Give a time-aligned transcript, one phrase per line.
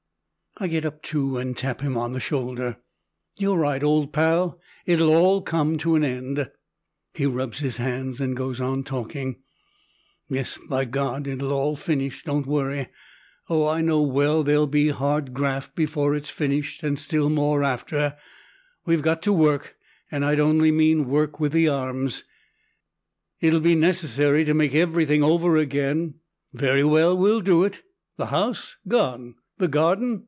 [0.57, 2.77] I get up too, and tap him on the shoulder.
[3.39, 6.51] "You're right, old pal, it'll all come to an end."
[7.13, 9.37] He rubs his hands and goes on talking.
[10.29, 11.25] "Yes, by God!
[11.25, 12.89] it'll all finish, don't worry.
[13.49, 18.17] Oh, I know well there'll be hard graft before it's finished, and still more after.
[18.85, 19.77] We've got to work,
[20.11, 22.25] and I don't only mean work with the arms.
[23.39, 26.15] "It'll be necessary to make everything over again.
[26.53, 27.81] Very well, we'll do it.
[28.17, 28.75] The house?
[28.87, 29.35] Gone.
[29.57, 30.19] The garden?